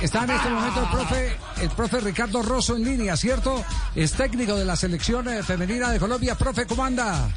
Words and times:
está 0.00 0.24
en 0.24 0.30
este 0.30 0.48
momento 0.48 0.80
el 0.80 0.88
profe, 0.88 1.36
el 1.62 1.70
profe 1.70 2.00
Ricardo 2.00 2.42
Rosso 2.42 2.76
en 2.76 2.84
línea, 2.84 3.16
¿cierto? 3.16 3.64
Es 3.94 4.12
técnico 4.12 4.56
de 4.56 4.64
la 4.64 4.76
selección 4.76 5.28
eh, 5.28 5.42
femenina 5.42 5.90
de 5.90 5.98
Colombia. 5.98 6.34
Profe, 6.36 6.66
¿cómo 6.66 6.84
anda? 6.84 7.28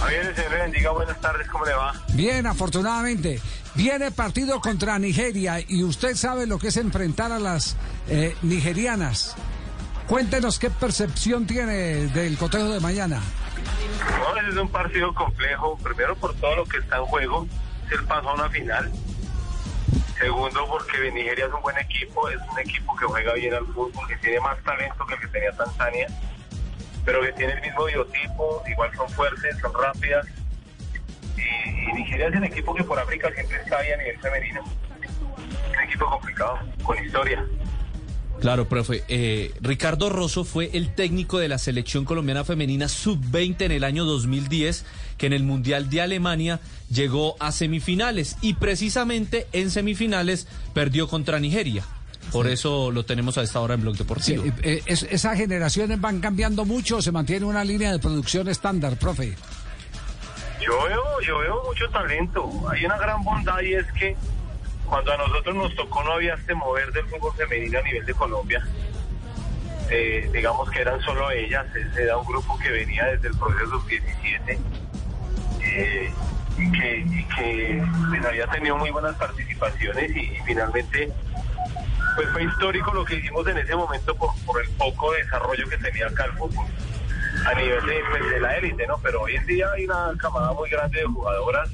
Javier, 0.00 0.34
señor 0.34 0.52
bendiga, 0.52 0.90
buenas 0.90 1.20
tardes, 1.20 1.48
¿cómo 1.48 1.64
le 1.64 1.74
va? 1.74 1.94
Bien, 2.14 2.46
afortunadamente. 2.46 3.40
Viene 3.74 4.10
partido 4.10 4.60
contra 4.60 4.98
Nigeria 4.98 5.60
y 5.66 5.82
usted 5.84 6.16
sabe 6.16 6.46
lo 6.46 6.58
que 6.58 6.68
es 6.68 6.76
enfrentar 6.76 7.32
a 7.32 7.38
las 7.38 7.76
eh, 8.08 8.36
nigerianas. 8.42 9.34
Cuéntenos 10.08 10.58
qué 10.58 10.70
percepción 10.70 11.46
tiene 11.46 12.08
del 12.08 12.36
cotejo 12.36 12.68
de 12.68 12.80
mañana. 12.80 13.20
No, 14.18 14.48
es 14.48 14.56
un 14.56 14.68
partido 14.68 15.14
complejo, 15.14 15.78
primero 15.82 16.16
por 16.16 16.34
todo 16.34 16.56
lo 16.56 16.64
que 16.64 16.78
está 16.78 16.98
en 16.98 17.04
juego, 17.06 17.46
es 17.86 17.92
el 17.92 18.04
paso 18.04 18.28
a 18.28 18.34
una 18.34 18.50
final. 18.50 18.92
Segundo, 20.22 20.68
porque 20.68 21.10
Nigeria 21.10 21.46
es 21.46 21.52
un 21.52 21.60
buen 21.62 21.76
equipo, 21.78 22.28
es 22.28 22.38
un 22.52 22.58
equipo 22.60 22.94
que 22.94 23.06
juega 23.06 23.32
bien 23.32 23.54
al 23.54 23.66
fútbol, 23.66 24.06
que 24.06 24.14
tiene 24.18 24.38
más 24.38 24.56
talento 24.62 25.04
que 25.04 25.14
el 25.14 25.20
que 25.20 25.26
tenía 25.26 25.50
Tanzania, 25.50 26.06
pero 27.04 27.22
que 27.22 27.32
tiene 27.32 27.54
el 27.54 27.60
mismo 27.60 27.86
biotipo, 27.86 28.62
igual 28.68 28.94
son 28.94 29.08
fuertes, 29.08 29.58
son 29.58 29.74
rápidas. 29.74 30.24
Y, 31.36 31.90
y 31.90 31.92
Nigeria 31.92 32.28
es 32.28 32.36
un 32.36 32.44
equipo 32.44 32.72
que 32.72 32.84
por 32.84 33.00
África 33.00 33.32
siempre 33.32 33.56
está 33.56 33.78
ahí 33.78 33.90
a 33.90 33.96
nivel 33.96 34.18
femenino. 34.20 34.62
Un 35.70 35.80
equipo 35.80 36.06
complicado, 36.06 36.60
con 36.84 37.04
historia. 37.04 37.44
Claro, 38.40 38.68
profe. 38.68 39.04
Eh, 39.06 39.52
Ricardo 39.60 40.08
Rosso 40.10 40.42
fue 40.44 40.70
el 40.72 40.92
técnico 40.94 41.38
de 41.38 41.46
la 41.48 41.58
selección 41.58 42.04
colombiana 42.04 42.42
femenina 42.42 42.88
sub-20 42.88 43.62
en 43.66 43.70
el 43.72 43.84
año 43.84 44.04
2010, 44.04 44.84
que 45.16 45.26
en 45.26 45.32
el 45.32 45.44
Mundial 45.44 45.88
de 45.90 46.00
Alemania 46.02 46.58
llegó 46.90 47.36
a 47.38 47.52
semifinales 47.52 48.36
y 48.40 48.54
precisamente 48.54 49.46
en 49.52 49.70
semifinales 49.70 50.48
perdió 50.74 51.06
contra 51.06 51.38
Nigeria. 51.38 51.84
Por 52.32 52.48
eso 52.48 52.90
lo 52.90 53.04
tenemos 53.04 53.38
a 53.38 53.42
esta 53.42 53.60
hora 53.60 53.74
en 53.74 53.82
Blog 53.82 53.96
Deportivo. 53.96 54.42
Sí, 54.42 54.52
eh, 54.62 54.82
es- 54.86 55.04
esas 55.04 55.36
generaciones 55.36 56.00
van 56.00 56.20
cambiando 56.20 56.64
mucho, 56.64 56.96
o 56.96 57.02
se 57.02 57.12
mantiene 57.12 57.46
una 57.46 57.62
línea 57.64 57.92
de 57.92 58.00
producción 58.00 58.48
estándar, 58.48 58.96
profe. 58.96 59.34
Yo 60.64 60.72
veo, 60.88 61.02
yo 61.26 61.38
veo 61.38 61.62
mucho 61.64 61.88
talento. 61.92 62.50
Hay 62.70 62.84
una 62.84 62.96
gran 62.98 63.22
bondad 63.22 63.60
y 63.60 63.74
es 63.74 63.86
que 63.92 64.16
cuando 64.92 65.10
a 65.10 65.16
nosotros 65.16 65.56
nos 65.56 65.74
tocó 65.74 66.04
no 66.04 66.12
había 66.12 66.34
este 66.34 66.54
mover 66.54 66.92
del 66.92 67.06
fútbol 67.06 67.32
femenino 67.34 67.78
a 67.78 67.82
nivel 67.82 68.04
de 68.04 68.12
Colombia. 68.12 68.62
Eh, 69.88 70.28
digamos 70.30 70.70
que 70.70 70.82
eran 70.82 71.00
solo 71.00 71.30
ellas, 71.30 71.64
era 71.98 72.18
un 72.18 72.26
grupo 72.26 72.58
que 72.58 72.68
venía 72.68 73.06
desde 73.06 73.28
el 73.28 73.38
proceso 73.38 73.82
17 73.88 74.58
eh, 75.62 76.12
y 76.58 76.72
que, 76.72 76.98
y 76.98 77.24
que 77.24 77.82
había 78.28 78.46
tenido 78.48 78.76
muy 78.76 78.90
buenas 78.90 79.16
participaciones 79.16 80.14
y, 80.14 80.20
y 80.20 80.38
finalmente 80.44 81.10
pues 82.14 82.28
fue 82.28 82.44
histórico 82.44 82.92
lo 82.92 83.06
que 83.06 83.14
hicimos 83.14 83.46
en 83.46 83.56
ese 83.56 83.74
momento 83.74 84.14
por, 84.14 84.28
por 84.44 84.60
el 84.60 84.68
poco 84.72 85.10
desarrollo 85.12 85.66
que 85.70 85.78
tenía 85.78 86.08
acá 86.08 86.26
el 86.26 86.32
fútbol 86.32 86.66
a 87.46 87.54
nivel 87.54 87.86
de, 87.86 88.00
pues, 88.10 88.30
de 88.30 88.40
la 88.40 88.58
élite, 88.58 88.86
¿no? 88.86 88.98
Pero 89.02 89.22
hoy 89.22 89.36
en 89.36 89.46
día 89.46 89.70
hay 89.74 89.86
una 89.86 90.12
camada 90.18 90.52
muy 90.52 90.68
grande 90.68 90.98
de 90.98 91.06
jugadoras. 91.06 91.70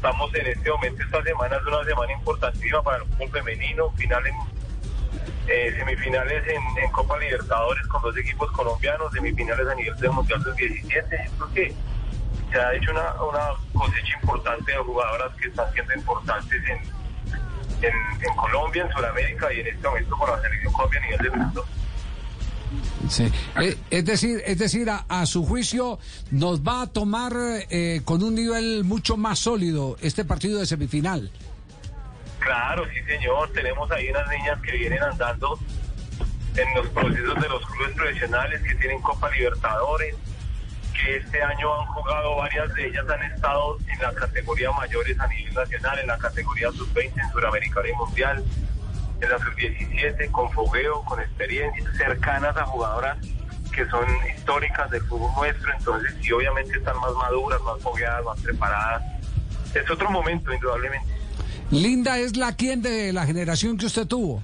Estamos 0.00 0.34
en 0.34 0.46
este 0.46 0.70
momento, 0.70 1.02
esta 1.02 1.22
semana 1.22 1.56
es 1.56 1.66
una 1.66 1.84
semana 1.84 2.12
importantísima 2.14 2.82
para 2.82 2.96
el 2.96 3.04
fútbol 3.04 3.28
femenino, 3.32 3.90
final 3.90 4.26
en, 4.26 4.34
eh, 5.46 5.74
semifinales 5.76 6.42
en, 6.48 6.90
Copa 6.90 7.18
Libertadores 7.18 7.86
con 7.86 8.00
dos 8.00 8.16
equipos 8.16 8.50
colombianos, 8.52 9.12
semifinales 9.12 9.68
a 9.68 9.74
nivel 9.74 9.94
del 9.98 10.10
Mundial 10.12 10.42
del 10.42 10.54
17. 10.54 11.30
Yo 11.38 11.46
creo 11.48 11.52
que 11.52 11.74
se 12.50 12.58
ha 12.58 12.72
hecho 12.72 12.92
una, 12.92 13.12
una 13.22 13.48
cosecha 13.74 14.18
importante 14.22 14.72
de 14.72 14.78
jugadoras 14.78 15.36
que 15.36 15.48
están 15.48 15.70
siendo 15.74 15.92
importantes 15.92 16.62
en, 16.64 16.78
en, 17.84 17.94
en 18.22 18.36
Colombia, 18.36 18.84
en 18.84 18.92
Sudamérica 18.92 19.52
y 19.52 19.60
en 19.60 19.66
este 19.66 19.86
momento 19.86 20.16
con 20.16 20.30
la 20.30 20.40
selección 20.40 20.72
Colombia 20.72 20.98
a 20.98 21.02
nivel 21.02 21.18
del 21.18 21.32
mundo. 21.32 21.66
Sí. 23.08 23.30
Eh, 23.60 23.76
es 23.90 24.04
decir, 24.04 24.42
es 24.46 24.58
decir, 24.58 24.88
a, 24.90 25.26
su 25.26 25.44
juicio 25.44 25.98
nos 26.30 26.60
va 26.60 26.82
a 26.82 26.86
tomar 26.86 27.32
eh, 27.36 28.02
con 28.04 28.22
un 28.22 28.34
nivel 28.34 28.84
mucho 28.84 29.16
más 29.16 29.38
sólido 29.38 29.96
este 30.00 30.24
partido 30.24 30.60
de 30.60 30.66
semifinal. 30.66 31.30
Claro, 32.38 32.84
sí 32.86 33.00
señor, 33.06 33.52
tenemos 33.52 33.90
ahí 33.90 34.08
unas 34.08 34.28
niñas 34.28 34.60
que 34.62 34.72
vienen 34.72 35.02
andando 35.02 35.58
en 36.56 36.74
los 36.74 36.88
procesos 36.88 37.34
de 37.40 37.48
los 37.48 37.66
clubes 37.66 37.94
profesionales 37.94 38.62
que 38.62 38.74
tienen 38.76 39.00
Copa 39.02 39.30
Libertadores, 39.30 40.14
que 41.00 41.16
este 41.16 41.42
año 41.42 41.80
han 41.80 41.86
jugado, 41.86 42.36
varias 42.36 42.74
de 42.74 42.88
ellas 42.88 43.04
han 43.08 43.22
estado 43.32 43.78
en 43.86 43.98
la 44.00 44.12
categoría 44.14 44.70
mayores 44.72 45.18
a 45.20 45.26
nivel 45.28 45.54
nacional, 45.54 45.98
en 45.98 46.06
la 46.06 46.18
categoría 46.18 46.70
sub-20 46.72 47.12
en 47.20 47.30
Suramericana 47.30 47.88
y 47.88 47.92
Mundial, 47.92 48.44
en 49.20 49.30
la 49.30 49.38
sub-17, 49.38 50.30
con 50.30 50.50
fogueo, 50.52 51.02
con 51.04 51.20
experiencia, 51.20 51.84
cercanas 51.96 52.56
a 52.56 52.64
jugadoras 52.66 53.18
que 53.70 53.86
son 53.88 54.04
históricas 54.34 54.90
del 54.90 55.02
fútbol 55.02 55.30
nuestro, 55.36 55.72
entonces 55.72 56.14
sí 56.20 56.32
obviamente 56.32 56.76
están 56.76 56.98
más 56.98 57.12
maduras, 57.12 57.60
más 57.62 57.80
fogueadas, 57.80 58.24
más 58.24 58.40
preparadas. 58.40 59.02
Es 59.74 59.88
otro 59.88 60.10
momento, 60.10 60.52
indudablemente. 60.52 61.06
Linda 61.70 62.18
es 62.18 62.36
la 62.36 62.56
quien 62.56 62.82
de 62.82 63.12
la 63.12 63.24
generación 63.26 63.76
que 63.76 63.86
usted 63.86 64.06
tuvo. 64.06 64.42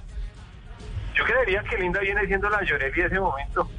Yo 1.13 1.25
creería 1.25 1.61
que 1.63 1.77
Linda 1.77 1.99
viene 1.99 2.25
siendo 2.27 2.49
la 2.49 2.63
Llorelli 2.63 3.01
de 3.01 3.07
ese 3.07 3.19
momento. 3.19 3.69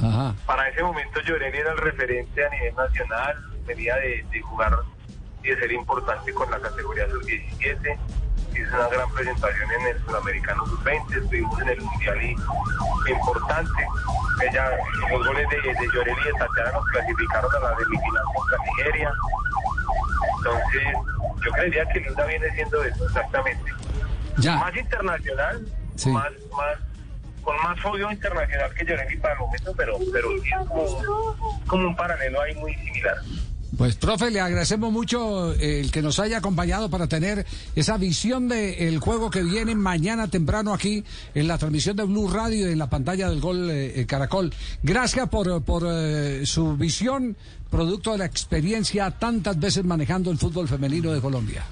Ajá. 0.00 0.34
Para 0.46 0.68
ese 0.68 0.82
momento 0.82 1.20
Llorelli 1.20 1.58
era 1.58 1.72
el 1.72 1.78
referente 1.78 2.44
a 2.44 2.50
nivel 2.50 2.74
nacional, 2.74 3.36
venía 3.66 3.96
de, 3.96 4.24
de 4.30 4.40
jugar 4.40 4.72
y 5.42 5.48
de 5.48 5.58
ser 5.58 5.72
importante 5.72 6.32
con 6.32 6.50
la 6.50 6.58
categoría 6.60 7.08
sub-17. 7.10 7.98
Hizo 8.58 8.74
una 8.76 8.88
gran 8.88 9.10
presentación 9.12 9.70
en 9.72 9.86
el 9.88 10.04
Sudamericano 10.04 10.66
sub-20, 10.66 11.22
estuvimos 11.22 11.60
en 11.60 11.68
el 11.68 11.80
Mundial 11.80 12.22
y 12.22 13.10
importante. 13.10 13.86
Ella, 14.48 14.70
los 15.10 15.26
goles 15.26 15.48
de, 15.48 15.56
de 15.56 15.88
Llorelli 15.94 16.20
y 16.20 16.24
de 16.24 16.32
Tatiana 16.32 16.72
nos 16.72 16.84
clasificaron 16.86 17.54
a 17.54 17.58
la 17.70 17.76
semifinal 17.78 18.24
contra 18.34 18.58
Nigeria. 18.64 19.12
Entonces, 20.38 20.82
yo 21.44 21.50
creería 21.52 21.86
que 21.88 22.00
Linda 22.00 22.24
viene 22.26 22.50
siendo 22.54 22.84
eso 22.84 23.06
exactamente. 23.06 23.72
Ya. 24.38 24.56
Más 24.56 24.76
internacional, 24.76 25.66
Sí. 25.96 26.10
más, 26.10 26.30
más, 26.56 26.76
con 27.42 27.56
más 27.62 27.80
fogueo 27.80 28.10
internacional 28.12 28.72
que 28.74 28.84
Llorelli 28.84 29.16
para 29.18 29.34
el 29.34 29.40
momento, 29.40 29.72
pero, 29.76 29.96
pero 30.12 30.28
sí 30.42 30.50
es 30.50 30.68
como, 30.68 31.60
como 31.66 31.88
un 31.88 31.96
paralelo 31.96 32.40
ahí 32.42 32.54
muy 32.56 32.74
similar. 32.74 33.16
Pues, 33.76 33.96
profe, 33.96 34.30
le 34.30 34.40
agradecemos 34.40 34.90
mucho 34.90 35.52
eh, 35.52 35.80
el 35.80 35.90
que 35.90 36.00
nos 36.00 36.18
haya 36.18 36.38
acompañado 36.38 36.88
para 36.88 37.08
tener 37.08 37.44
esa 37.74 37.98
visión 37.98 38.48
del 38.48 38.98
juego 39.00 39.30
que 39.30 39.42
viene 39.42 39.74
mañana 39.74 40.28
temprano 40.28 40.72
aquí 40.72 41.04
en 41.34 41.46
la 41.46 41.58
transmisión 41.58 41.94
de 41.94 42.04
Blue 42.04 42.28
Radio 42.28 42.68
y 42.68 42.72
en 42.72 42.78
la 42.78 42.88
pantalla 42.88 43.28
del 43.28 43.40
Gol 43.40 43.68
eh, 43.70 44.00
eh, 44.00 44.06
Caracol. 44.06 44.52
Gracias 44.82 45.28
por, 45.28 45.62
por 45.62 45.84
su 46.46 46.76
visión, 46.78 47.36
producto 47.70 48.12
de 48.12 48.18
la 48.18 48.24
experiencia 48.24 49.10
tantas 49.10 49.58
veces 49.60 49.84
manejando 49.84 50.30
el 50.30 50.38
fútbol 50.38 50.68
femenino 50.68 51.12
de 51.12 51.20
Colombia. 51.20 51.64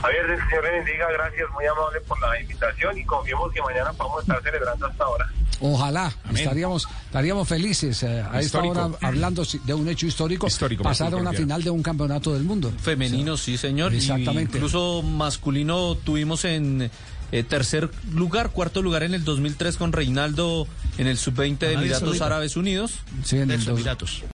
Javier, 0.00 0.30
el 0.30 0.38
Señor 0.48 0.64
le 0.64 0.70
bendiga, 0.78 1.06
gracias, 1.12 1.46
muy 1.52 1.66
amable 1.66 2.00
por 2.02 2.18
la 2.20 2.40
invitación 2.40 2.96
y 2.98 3.04
confiemos 3.04 3.52
que 3.52 3.60
mañana 3.60 3.92
podamos 3.92 4.22
estar 4.22 4.42
celebrando 4.42 4.86
hasta 4.86 5.04
ahora. 5.04 5.28
Ojalá, 5.60 6.10
estaríamos, 6.34 6.88
estaríamos 7.04 7.46
felices 7.46 8.02
eh, 8.02 8.20
a 8.22 8.40
esta 8.40 8.40
Histórico. 8.40 8.72
hora 8.72 8.96
hablando 9.02 9.42
de 9.64 9.74
un 9.74 9.88
hecho 9.88 10.06
histórico, 10.06 10.46
Histórico 10.46 10.82
pasar 10.82 11.12
a 11.12 11.16
una 11.16 11.32
final 11.34 11.62
de 11.62 11.68
un 11.68 11.82
campeonato 11.82 12.32
del 12.32 12.44
mundo. 12.44 12.72
Femenino, 12.80 13.36
sí, 13.36 13.58
señor. 13.58 13.92
Y 13.92 13.98
Exactamente. 13.98 14.56
incluso 14.56 15.02
masculino 15.02 15.96
tuvimos 15.96 16.46
en 16.46 16.90
eh, 17.32 17.42
tercer 17.42 17.90
lugar, 18.14 18.50
cuarto 18.50 18.80
lugar 18.80 19.02
en 19.02 19.12
el 19.12 19.22
2003 19.22 19.76
con 19.76 19.92
Reinaldo 19.92 20.66
en 20.96 21.06
el 21.06 21.18
sub-20 21.18 21.58
de 21.58 21.66
Arabia 21.66 21.80
Emiratos. 21.80 22.20
Árabes 22.22 22.56
Unidos. 22.56 22.92
Sí, 23.22 23.36
en 23.38 23.50
el 23.50 23.68
Emiratos. 23.68 24.22